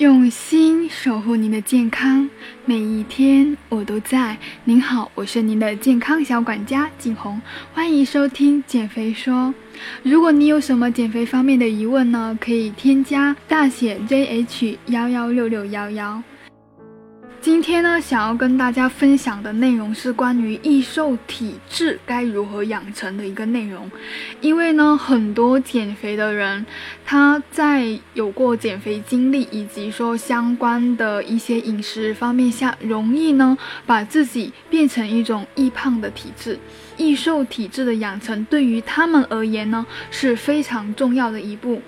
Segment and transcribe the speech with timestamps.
[0.00, 2.26] 用心守护您的健康，
[2.64, 4.34] 每一天我都在。
[4.64, 7.38] 您好，我是您的健康小管家景红，
[7.74, 9.52] 欢迎收听减肥说。
[10.02, 16.22] 如果你有什么减肥方面的疑问呢，可以添加大写 JH 幺幺六六幺幺。
[17.42, 23.90] 今天呢，想要跟大家分享的内容是关于易瘦体质该如何养成的一个内容。
[24.42, 26.66] 因为呢，很多减肥的人，
[27.02, 36.58] 他在有过减肥经历以及说相关的一些饮食方面下，容易呢把自己变成一种易胖的体质。
[36.98, 41.80] 易瘦体质的养成对于他们而言呢，是非常重要的一步。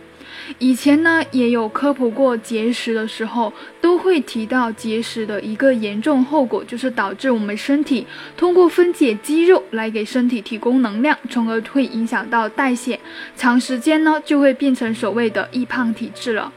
[0.58, 8.06] 以前呢，也有科普过节食的时候，都会提到节食的一个严重后果，就是导致我们身体
[8.36, 12.98] 通过分解肌肉来给身体提供能量，从而会影响到代谢，
[13.36, 16.52] 长时间呢就会变成所谓的易胖体质了。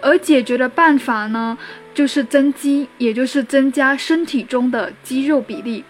[0.00, 1.56] 而解决的办法呢，
[1.94, 5.84] 就是增肌，也就是增加身体中的肌肉比例。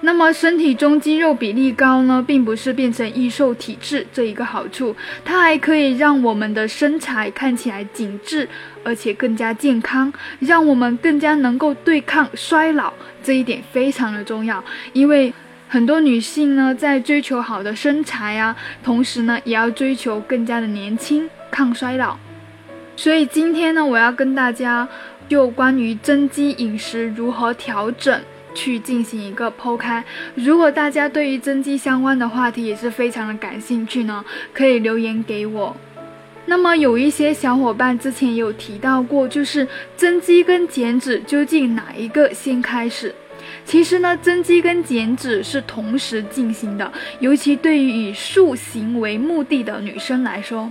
[0.00, 8.48] 那么身体中肌肉比例高呢，并不是变成易瘦体质这一个好处，它还可以让我们的身材看起来紧致，
[8.84, 12.92] 而且更加健康，让我们更加能够对抗衰老。
[13.22, 14.62] 这一点非常的重要，
[14.92, 15.32] 因为
[15.68, 22.16] 很多女性呢，在追求好的身材啊，同时呢，也要追求更加的年轻，抗衰老。
[22.96, 24.86] 所以今天呢，我要跟大家
[25.28, 28.20] 就关于增肌饮食如何调整。
[28.54, 30.04] 去进行一个剖开。
[30.34, 35.76] 如果大家对于增肌相关的话题也是非常的感兴趣呢，可以留言给我。
[36.46, 43.14] 那么有一些小伙伴之前有提到过，就是增肌跟减脂究竟哪一个先开始？
[43.64, 50.70] 其实呢，增肌跟减脂是同时进行的，尤其对于以塑形为目的的女生来说，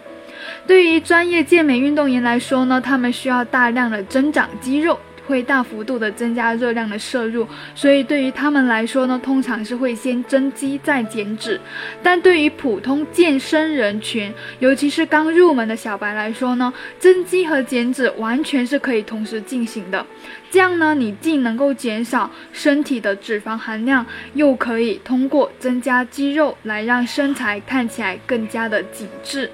[0.67, 4.99] 对于专业健美运动员来说呢，他们需要大量的增长肌肉。
[5.27, 11.59] 会大幅度的增加热量的摄入，所以对于他们来说呢，通常是会先增肌再减脂。
[12.03, 20.05] 但对于普通健身人群，尤其是刚入门的小白来说呢，增肌和减脂完全是可以同时进行的。
[20.49, 29.49] 这样呢，你既能够减少身体的脂肪含量，又可以通过增加肌肉来让身材看起来更加的紧致。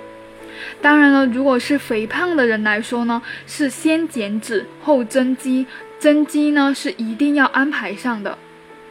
[0.82, 5.66] 当然了，如果是肥胖的人来说呢，是先减脂后增肌，
[6.00, 8.38] 增肌呢是一定要安排上的。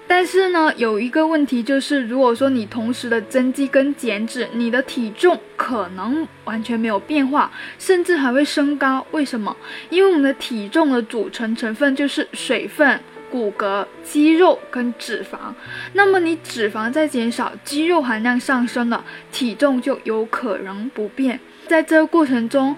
[0.08, 9.04] 但是呢，有一个问题就是，如果说你同时的增肌跟减脂，你的体重可能完全没有变化，甚至还会升高。
[9.10, 9.56] 为什么？
[9.90, 13.00] 因为我们的体重的组成成分就是水分、
[13.30, 15.52] 骨骼、肌肉跟脂肪。
[15.92, 21.38] 那么你脂肪在减少，肌肉含量上升了，体重就有可能不变。
[21.66, 22.76] 在这个过程中，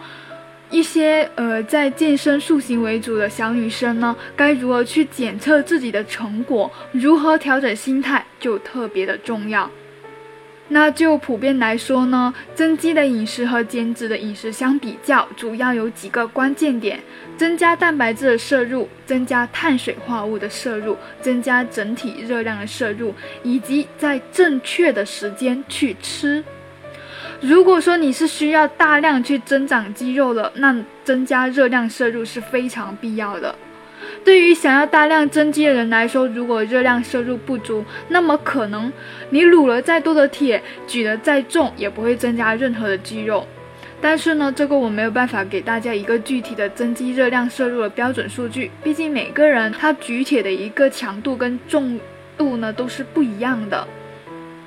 [0.71, 6.71] 一些呃在健身塑形为主的小女生呢，该如何去检测自己的成果？
[6.93, 9.71] 如何调整心态就特别的重要。
[10.69, 17.01] 那就普遍来说呢，增肌的饮食和减脂的饮食相比较，主要有几个关键点：
[17.39, 26.45] 增加蛋白质的摄入，增加碳水化合物的摄入，增加整体热量的摄入，以及在正确的时间去吃。
[27.41, 33.55] 如果说你是需要大量去增长肌肉的，那增加热量摄入是非常必要的。
[34.25, 38.93] 对于想要大量增肌的人来说，如果热量摄入不足，那么可能
[39.31, 43.47] 你撸了再多的铁，举得再重，也不会增加任何的肌肉。
[44.01, 51.99] 但是呢，这个我没有办法给大家一个具体的增肌热量摄入的标准数据，毕竟每个人他举铁的一个强度跟重
[52.37, 53.87] 度呢都是不一样的。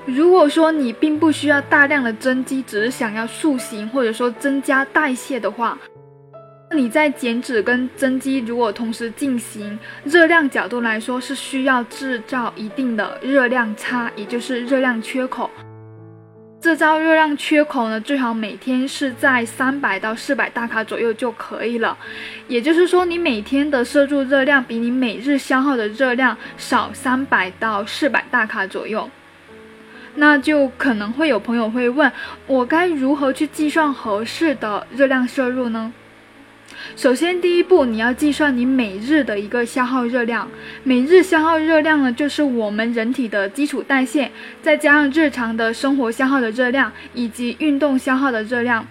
[0.06, 5.78] 如果说你并不需要大量的增肌，只是想要塑形或者说增加代谢的话，
[6.74, 15.50] 你在减脂跟增肌如果同时进行，热量角度来说是需要制造一定的热量差，也就是热量缺口。
[16.62, 21.98] 制造热量缺口呢，最好每天是在三百到四百大卡左右就可以了。
[22.48, 29.10] 也就是说，你每天的摄入热量比你每日消耗的热量少三百到四百大卡左右。
[30.16, 32.10] 那就可能会有朋友会问，
[32.48, 35.92] 我该如何去计算合适的热量摄入呢？
[36.96, 40.50] 首先，第一步你要计算你每日的一个消耗热量。
[40.84, 44.30] 每日消耗热量呢，就是我们人体的基础代谢，
[44.62, 48.86] 再加上日常的生活消耗的热量，以及运动消耗的热量，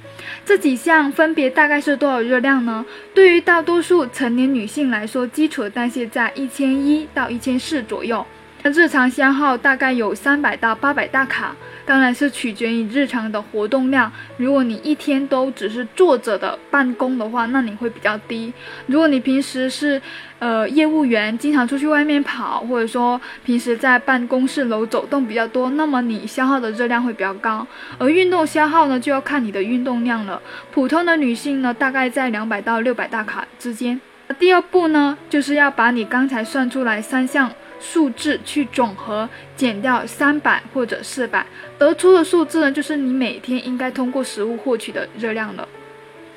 [0.44, 2.84] 这几项分别大概是多少热量呢？
[3.14, 8.26] 对于大多数成年女性来说，基础代谢在一千一到一千四左右。
[8.62, 14.12] 那日常消耗大概有三百到八百大卡，当然是取决于日常的活动量。
[14.36, 18.52] 如果你一天都只是坐着的办公的话，那你会比较低。
[18.86, 20.00] 如果你平时是
[20.40, 27.66] 呃业务员，经常出去外面跑，或者说平时在办公室楼走动比较多，那么你消耗的热量会比较高。
[27.98, 30.40] 而运动消耗呢，就要看你的运动量了。
[30.70, 33.98] 普通的女性呢，大概在两百到六百大卡之间。
[34.38, 37.50] 第二步呢，就是要把你刚才算出来三项。
[37.80, 41.44] 数字去总和减掉三百或者四百，
[41.78, 45.66] 得出的数字呢，就是你每天应该通过食物获取的热量了。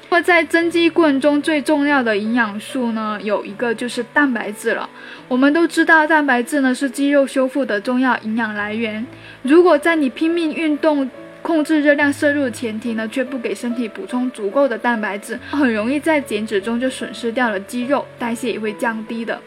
[0.09, 4.87] 那么在增肌过程中最重要的营养素呢，有一个就是蛋白质了。
[5.27, 9.03] 我们都知道蛋白质呢是肌肉修复的重要营养来源。
[9.41, 11.09] 如果在你拼命运动、
[11.41, 19.41] 控制热量摄入的前提呢，却不给身体补充足够的蛋白质，很容易在减脂中就损失掉了肌肉，代谢也会降低的。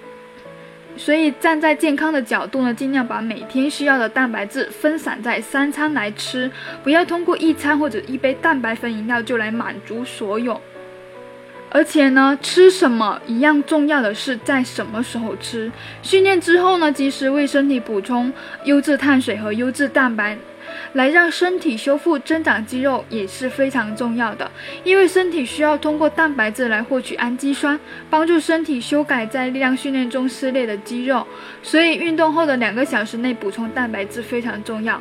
[0.97, 6.51] 所以站在健康的角度呢，尽量把每天需要的蛋白质分散在三餐来吃，
[6.83, 10.61] 不要通过一餐或者一杯蛋白粉饮料就来满足所有。
[11.69, 15.71] 而且呢，吃什么一样重要的是在什么时候吃。
[16.03, 18.33] 训练之后呢，及时为身体补充
[18.65, 20.39] 优质碳水和优质蛋白。
[20.94, 24.50] 来让身体修复、增长肌肉也是非常重要的，
[24.85, 27.79] 因为身体需要通过蛋白质来获取氨基酸，
[28.09, 31.27] 帮助身体修改在力量训练中撕裂的肌肉，
[31.62, 35.00] 所以运动后的两个小时内补充蛋白质非常重要。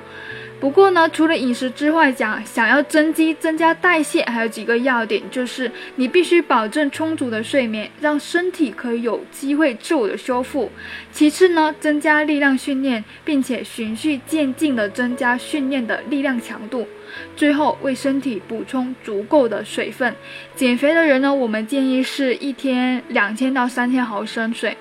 [0.59, 10.71] 不过呢，除了饮食之外，讲想要增肌、增加代谢，还有几个要点，就是你必须保证充足的睡眠，让身体可以有机会自我的修复。
[11.11, 16.87] 其次呢，增加力量训练，并且循序渐进的增加训练的力量强度。
[17.35, 20.15] 最后，为身体补充足够的水分。
[20.55, 24.75] 减肥的人呢，我们建议是一天两千到三千毫升水，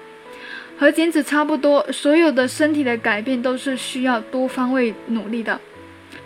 [0.78, 1.84] 和减脂差不多。
[1.92, 5.60] 所有的身体的改变都是需要多方位努力的。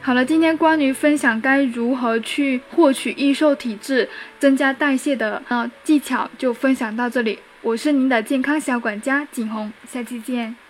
[0.00, 4.08] 好了，今天关于分享该如何去获取易瘦体质、
[4.38, 7.38] 增加代谢的呃技巧，就分享到这里。
[7.60, 10.67] 我是您的健康小管家景红，下期见。